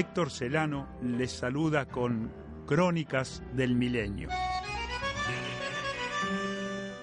Héctor 0.00 0.30
Celano 0.30 0.88
les 1.02 1.30
saluda 1.30 1.84
con 1.84 2.32
Crónicas 2.66 3.42
del 3.52 3.74
Milenio. 3.74 4.30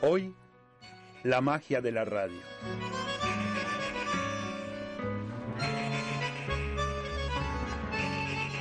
Hoy, 0.02 0.34
la 1.24 1.40
magia 1.40 1.80
de 1.80 1.92
la 1.92 2.06
radio. 2.06 2.40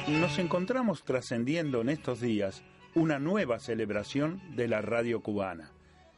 Nos 0.06 0.38
encontramos 0.38 1.02
trascendiendo 1.02 1.80
en 1.80 1.88
estos 1.88 2.20
días 2.20 2.62
una 2.94 3.18
nueva 3.18 3.58
celebración 3.58 4.42
de 4.54 4.68
la 4.68 4.82
radio 4.82 5.22
cubana. 5.22 5.72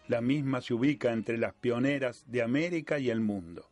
La 0.09 0.21
misma 0.21 0.61
se 0.61 0.75
ubica 0.75 1.13
entre 1.13 1.39
las 1.39 1.55
pioneras 1.55 2.25
de 2.27 2.43
América 2.43 2.99
y 2.99 3.11
el 3.11 3.21
mundo. 3.21 3.71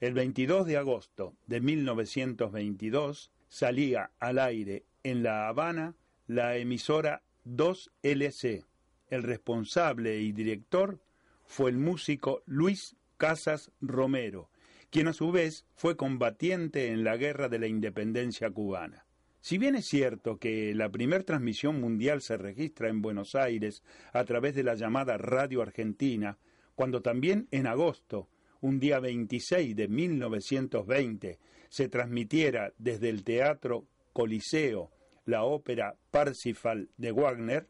El 0.00 0.14
22 0.14 0.66
de 0.66 0.78
agosto 0.78 1.34
de 1.46 1.60
1922 1.60 3.32
salía 3.48 4.10
al 4.18 4.38
aire 4.38 4.84
en 5.02 5.22
La 5.22 5.48
Habana 5.48 5.94
la 6.26 6.56
emisora 6.56 7.22
2LC. 7.46 8.64
El 9.08 9.22
responsable 9.22 10.18
y 10.20 10.32
director 10.32 11.00
fue 11.44 11.70
el 11.70 11.78
músico 11.78 12.42
Luis 12.46 12.96
Casas 13.16 13.70
Romero, 13.80 14.50
quien 14.90 15.08
a 15.08 15.12
su 15.12 15.30
vez 15.30 15.64
fue 15.74 15.96
combatiente 15.96 16.88
en 16.88 17.04
la 17.04 17.16
Guerra 17.16 17.48
de 17.48 17.58
la 17.58 17.66
Independencia 17.66 18.50
cubana. 18.50 19.06
Si 19.40 19.58
bien 19.58 19.76
es 19.76 19.86
cierto 19.86 20.38
que 20.38 20.74
la 20.74 20.88
primer 20.88 21.22
transmisión 21.22 21.80
mundial 21.80 22.20
se 22.20 22.36
registra 22.36 22.88
en 22.88 23.00
Buenos 23.00 23.36
Aires 23.36 23.84
a 24.12 24.24
través 24.24 24.56
de 24.56 24.64
la 24.64 24.74
llamada 24.74 25.18
Radio 25.18 25.62
Argentina, 25.62 26.36
cuando 26.74 27.00
también 27.00 27.46
en 27.52 27.68
agosto, 27.68 28.28
un 28.66 28.80
día 28.80 28.98
26 28.98 29.76
de 29.76 29.86
1920, 29.86 31.38
se 31.68 31.88
transmitiera 31.88 32.72
desde 32.78 33.10
el 33.10 33.22
Teatro 33.22 33.86
Coliseo 34.12 34.90
la 35.24 35.44
ópera 35.44 35.96
Parsifal 36.10 36.88
de 36.96 37.12
Wagner, 37.12 37.68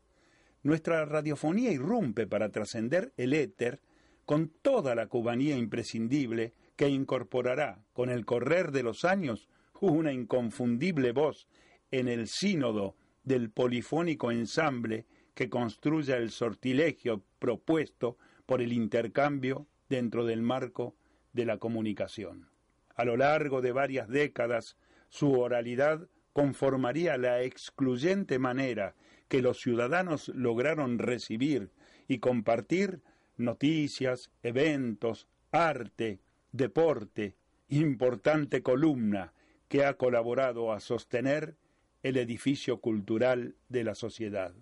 nuestra 0.62 1.04
radiofonía 1.04 1.70
irrumpe 1.70 2.26
para 2.26 2.48
trascender 2.48 3.12
el 3.18 3.34
éter 3.34 3.80
con 4.24 4.48
toda 4.62 4.94
la 4.94 5.06
cubanía 5.06 5.58
imprescindible 5.58 6.54
que 6.76 6.88
incorporará 6.88 7.84
con 7.92 8.08
el 8.08 8.24
correr 8.24 8.72
de 8.72 8.82
los 8.82 9.04
años 9.04 9.50
una 9.82 10.14
inconfundible 10.14 11.12
voz 11.12 11.46
en 11.90 12.08
el 12.08 12.26
sínodo 12.26 12.96
del 13.22 13.50
polifónico 13.50 14.32
ensamble 14.32 15.04
que 15.34 15.50
construya 15.50 16.16
el 16.16 16.30
sortilegio 16.30 17.22
propuesto 17.38 18.16
por 18.46 18.62
el 18.62 18.72
intercambio 18.72 19.66
dentro 19.88 20.24
del 20.24 20.42
marco 20.42 20.94
de 21.32 21.44
la 21.44 21.58
comunicación. 21.58 22.48
A 22.94 23.04
lo 23.04 23.16
largo 23.16 23.60
de 23.60 23.72
varias 23.72 24.08
décadas, 24.08 24.76
su 25.08 25.32
oralidad 25.38 26.08
conformaría 26.32 27.16
la 27.18 27.42
excluyente 27.42 28.38
manera 28.38 28.94
que 29.28 29.42
los 29.42 29.60
ciudadanos 29.60 30.28
lograron 30.28 30.98
recibir 30.98 31.70
y 32.08 32.18
compartir 32.18 33.00
noticias, 33.36 34.30
eventos, 34.42 35.28
arte, 35.50 36.20
deporte, 36.52 37.36
importante 37.68 38.62
columna 38.62 39.32
que 39.68 39.84
ha 39.84 39.94
colaborado 39.94 40.72
a 40.72 40.80
sostener 40.80 41.56
el 42.02 42.16
edificio 42.16 42.80
cultural 42.80 43.56
de 43.68 43.84
la 43.84 43.94
sociedad. 43.94 44.54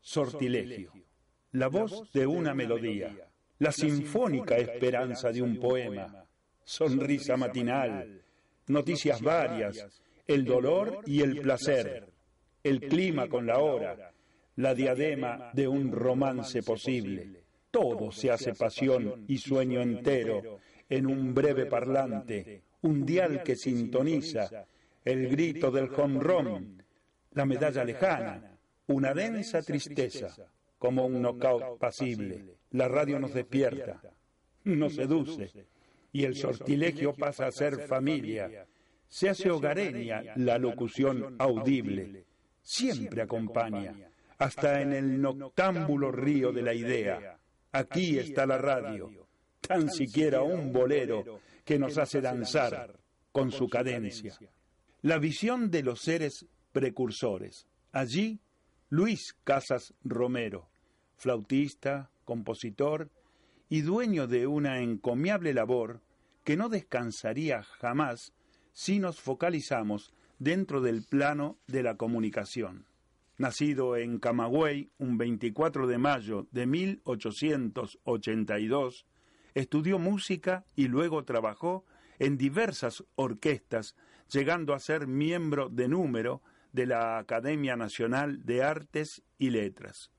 Sortilegio. 0.00 0.92
La 1.50 1.68
voz 1.68 2.12
de 2.12 2.26
una 2.26 2.54
melodía, 2.54 3.16
la 3.64 3.72
sinfónica 3.72 4.58
esperanza 4.58 5.32
de 5.32 5.40
un 5.40 5.58
poema, 5.58 6.26
sonrisa 6.62 7.34
matinal, 7.38 8.20
noticias 8.66 9.22
varias, 9.22 10.02
el 10.26 10.44
dolor 10.44 11.00
y 11.06 11.22
el 11.22 11.40
placer, 11.40 12.06
el 12.62 12.80
clima 12.80 13.26
con 13.26 13.46
la 13.46 13.60
hora, 13.60 14.12
la 14.56 14.74
diadema 14.74 15.50
de 15.54 15.66
un 15.66 15.90
romance 15.92 16.62
posible. 16.62 17.42
Todo 17.70 18.12
se 18.12 18.30
hace 18.30 18.52
pasión 18.52 19.24
y 19.28 19.38
sueño 19.38 19.80
entero 19.80 20.58
en 20.86 21.06
un 21.06 21.32
breve 21.32 21.64
parlante, 21.64 22.64
un 22.82 23.06
dial 23.06 23.42
que 23.42 23.56
sintoniza, 23.56 24.66
el 25.06 25.26
grito 25.26 25.70
del 25.70 25.88
home 25.94 26.20
run, 26.20 26.82
la 27.32 27.46
medalla 27.46 27.82
lejana, 27.82 28.58
una 28.88 29.14
densa 29.14 29.62
tristeza, 29.62 30.36
como 30.84 31.06
un 31.06 31.22
knockout 31.22 31.78
pasible. 31.78 32.58
La 32.72 32.88
radio 32.88 33.18
nos 33.18 33.32
despierta, 33.32 34.02
nos 34.64 34.94
seduce, 34.94 35.50
y 36.12 36.24
el 36.24 36.36
sortilegio 36.36 37.14
pasa 37.14 37.46
a 37.46 37.52
ser 37.52 37.86
familia. 37.86 38.66
Se 39.08 39.30
hace 39.30 39.50
hogareña 39.50 40.34
la 40.36 40.58
locución 40.58 41.36
audible, 41.38 42.26
siempre 42.60 43.22
acompaña, 43.22 43.94
hasta 44.36 44.82
en 44.82 44.92
el 44.92 45.22
noctámbulo 45.22 46.12
río 46.12 46.52
de 46.52 46.60
la 46.60 46.74
idea. 46.74 47.38
Aquí 47.72 48.18
está 48.18 48.44
la 48.44 48.58
radio, 48.58 49.10
tan 49.62 49.90
siquiera 49.90 50.42
un 50.42 50.70
bolero 50.70 51.40
que 51.64 51.78
nos 51.78 51.96
hace 51.96 52.20
danzar 52.20 52.94
con 53.32 53.50
su 53.50 53.70
cadencia. 53.70 54.38
La 55.00 55.16
visión 55.16 55.70
de 55.70 55.82
los 55.82 56.02
seres 56.02 56.44
precursores. 56.72 57.66
Allí, 57.90 58.38
Luis 58.90 59.34
Casas 59.44 59.94
Romero, 60.04 60.68
flautista, 61.24 62.10
compositor 62.26 63.10
y 63.70 63.80
dueño 63.80 64.26
de 64.26 64.46
una 64.46 64.80
encomiable 64.80 65.54
labor 65.54 66.02
que 66.44 66.54
no 66.54 66.68
descansaría 66.68 67.62
jamás 67.62 68.34
si 68.74 68.98
nos 68.98 69.22
focalizamos 69.22 70.12
dentro 70.38 70.82
del 70.82 71.02
plano 71.02 71.56
de 71.66 71.82
la 71.82 71.96
comunicación. 71.96 72.84
Nacido 73.38 73.96
en 73.96 74.18
Camagüey 74.18 74.90
un 74.98 75.16
24 75.16 75.86
de 75.86 75.96
mayo 75.96 76.46
de 76.50 76.66
1882, 76.66 79.06
estudió 79.54 79.98
música 79.98 80.66
y 80.76 80.88
luego 80.88 81.24
trabajó 81.24 81.86
en 82.18 82.36
diversas 82.36 83.02
orquestas, 83.14 83.96
llegando 84.30 84.74
a 84.74 84.78
ser 84.78 85.06
miembro 85.06 85.70
de 85.70 85.88
número 85.88 86.42
de 86.74 86.84
la 86.84 87.16
Academia 87.16 87.76
Nacional 87.76 88.44
de 88.44 88.62
Artes 88.62 89.22
y 89.38 89.48
Letras. 89.48 90.10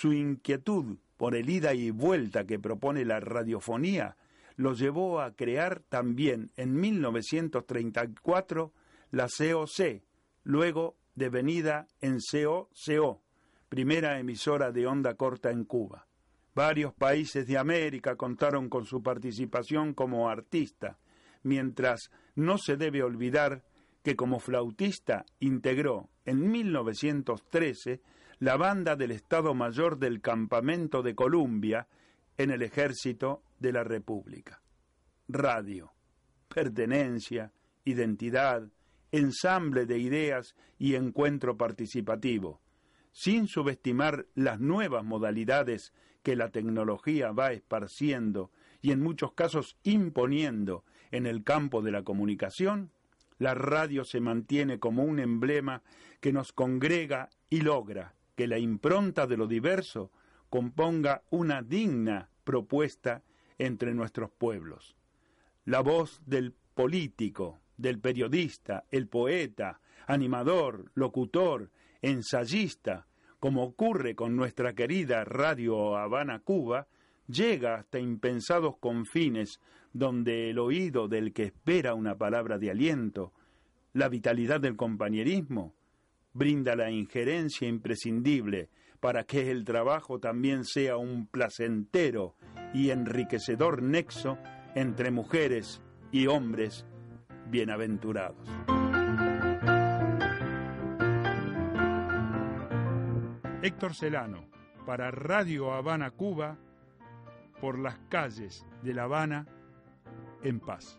Su 0.00 0.12
inquietud 0.12 0.98
por 1.16 1.34
el 1.34 1.50
ida 1.50 1.74
y 1.74 1.90
vuelta 1.90 2.46
que 2.46 2.60
propone 2.60 3.04
la 3.04 3.18
radiofonía 3.18 4.16
lo 4.54 4.74
llevó 4.74 5.20
a 5.20 5.34
crear 5.34 5.80
también 5.88 6.52
en 6.56 6.78
1934 6.78 8.72
la 9.10 9.26
COC, 9.26 10.04
luego 10.44 10.96
devenida 11.16 11.88
en 12.00 12.18
COCO, 12.20 13.22
primera 13.68 14.20
emisora 14.20 14.70
de 14.70 14.86
onda 14.86 15.14
corta 15.14 15.50
en 15.50 15.64
Cuba. 15.64 16.06
Varios 16.54 16.94
países 16.94 17.48
de 17.48 17.58
América 17.58 18.14
contaron 18.14 18.68
con 18.68 18.84
su 18.84 19.02
participación 19.02 19.94
como 19.94 20.28
artista, 20.28 21.00
mientras 21.42 22.12
no 22.36 22.56
se 22.58 22.76
debe 22.76 23.02
olvidar 23.02 23.64
que 24.04 24.14
como 24.14 24.38
flautista 24.38 25.26
integró 25.40 26.08
en 26.24 26.48
1913 26.52 28.00
la 28.40 28.56
banda 28.56 28.94
del 28.94 29.10
Estado 29.10 29.52
Mayor 29.52 29.98
del 29.98 30.20
Campamento 30.20 31.02
de 31.02 31.16
Columbia 31.16 31.88
en 32.36 32.50
el 32.50 32.62
Ejército 32.62 33.42
de 33.58 33.72
la 33.72 33.82
República. 33.82 34.62
Radio, 35.26 35.92
pertenencia, 36.48 37.52
identidad, 37.84 38.68
ensamble 39.10 39.86
de 39.86 39.98
ideas 39.98 40.54
y 40.78 40.94
encuentro 40.94 41.56
participativo, 41.56 42.60
sin 43.10 43.48
subestimar 43.48 44.26
las 44.36 44.60
nuevas 44.60 45.04
modalidades 45.04 45.92
que 46.22 46.36
la 46.36 46.50
tecnología 46.50 47.32
va 47.32 47.52
esparciendo 47.52 48.52
y 48.80 48.92
en 48.92 49.00
muchos 49.00 49.32
casos 49.32 49.76
imponiendo 49.82 50.84
en 51.10 51.26
el 51.26 51.42
campo 51.42 51.82
de 51.82 51.90
la 51.90 52.04
comunicación, 52.04 52.92
la 53.38 53.54
radio 53.54 54.04
se 54.04 54.20
mantiene 54.20 54.78
como 54.78 55.02
un 55.02 55.18
emblema 55.18 55.82
que 56.20 56.32
nos 56.32 56.52
congrega 56.52 57.30
y 57.50 57.62
logra 57.62 58.14
que 58.38 58.46
la 58.46 58.60
impronta 58.60 59.26
de 59.26 59.36
lo 59.36 59.48
diverso 59.48 60.12
componga 60.48 61.24
una 61.30 61.60
digna 61.60 62.30
propuesta 62.44 63.24
entre 63.58 63.92
nuestros 63.94 64.30
pueblos. 64.30 64.94
La 65.64 65.80
voz 65.80 66.22
del 66.24 66.54
político, 66.72 67.58
del 67.76 67.98
periodista, 67.98 68.84
el 68.92 69.08
poeta, 69.08 69.80
animador, 70.06 70.92
locutor, 70.94 71.72
ensayista, 72.00 73.08
como 73.40 73.64
ocurre 73.64 74.14
con 74.14 74.36
nuestra 74.36 74.72
querida 74.72 75.24
Radio 75.24 75.96
Habana 75.96 76.38
Cuba, 76.38 76.86
llega 77.26 77.74
hasta 77.74 77.98
impensados 77.98 78.76
confines 78.78 79.58
donde 79.92 80.50
el 80.50 80.60
oído 80.60 81.08
del 81.08 81.32
que 81.32 81.42
espera 81.42 81.94
una 81.94 82.16
palabra 82.16 82.56
de 82.56 82.70
aliento, 82.70 83.32
la 83.94 84.08
vitalidad 84.08 84.60
del 84.60 84.76
compañerismo, 84.76 85.74
brinda 86.38 86.76
la 86.76 86.88
injerencia 86.88 87.66
imprescindible 87.66 88.70
para 89.00 89.24
que 89.24 89.50
el 89.50 89.64
trabajo 89.64 90.20
también 90.20 90.64
sea 90.64 90.96
un 90.96 91.26
placentero 91.26 92.36
y 92.72 92.90
enriquecedor 92.90 93.82
nexo 93.82 94.38
entre 94.74 95.10
mujeres 95.10 95.82
y 96.12 96.28
hombres 96.28 96.86
bienaventurados. 97.50 98.48
Héctor 103.60 103.94
Celano, 103.94 104.48
para 104.86 105.10
Radio 105.10 105.72
Habana 105.72 106.12
Cuba, 106.12 106.56
por 107.60 107.78
las 107.78 107.98
calles 108.08 108.64
de 108.82 108.94
La 108.94 109.04
Habana, 109.04 109.46
en 110.42 110.60
paz. 110.60 110.98